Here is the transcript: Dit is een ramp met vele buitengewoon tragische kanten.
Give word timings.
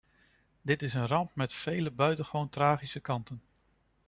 Dit 0.61 0.81
is 0.81 0.93
een 0.93 1.07
ramp 1.07 1.35
met 1.35 1.53
vele 1.53 1.91
buitengewoon 1.91 2.49
tragische 2.49 2.99
kanten. 2.99 3.41